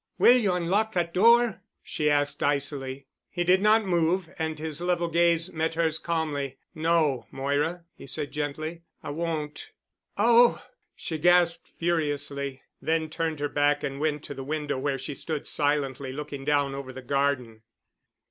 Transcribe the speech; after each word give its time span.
"Will 0.17 0.35
you 0.35 0.53
unlock 0.53 0.93
that 0.93 1.13
door?" 1.13 1.61
she 1.83 2.09
asked 2.09 2.41
icily. 2.41 3.05
He 3.29 3.43
did 3.43 3.61
not 3.61 3.85
move 3.85 4.33
and 4.39 4.57
his 4.57 4.81
level 4.81 5.07
gaze 5.09 5.53
met 5.53 5.75
hers 5.75 5.99
calmly. 5.99 6.57
"No, 6.73 7.27
Moira——" 7.29 7.85
he 7.95 8.07
said 8.07 8.31
gently, 8.31 8.81
"I 9.03 9.11
won't." 9.11 9.73
"Oh!" 10.17 10.59
she 10.95 11.19
gasped 11.19 11.67
furiously, 11.77 12.63
then 12.81 13.11
turned 13.11 13.39
her 13.41 13.47
back 13.49 13.83
and 13.83 13.99
went 13.99 14.23
to 14.23 14.33
the 14.33 14.43
window 14.43 14.79
where 14.79 14.97
she 14.97 15.13
stood 15.13 15.45
silently 15.47 16.11
looking 16.11 16.45
down 16.45 16.73
over 16.73 16.91
the 16.91 17.03
garden. 17.03 17.61